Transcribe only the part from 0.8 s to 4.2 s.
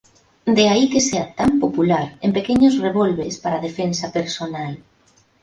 que sea tan popular en pequeños revólveres para defensa